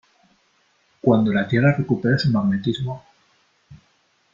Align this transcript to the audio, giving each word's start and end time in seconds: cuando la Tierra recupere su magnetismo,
cuando 0.99 1.31
la 1.31 1.47
Tierra 1.47 1.75
recupere 1.77 2.17
su 2.17 2.31
magnetismo, 2.31 3.03